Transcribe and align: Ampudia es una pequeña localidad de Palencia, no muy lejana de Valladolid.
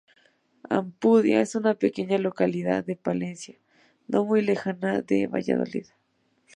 Ampudia 0.67 1.41
es 1.41 1.53
una 1.53 1.75
pequeña 1.75 2.17
localidad 2.17 2.83
de 2.83 2.95
Palencia, 2.95 3.59
no 4.07 4.25
muy 4.25 4.41
lejana 4.41 5.03
de 5.03 5.27
Valladolid. 5.27 5.85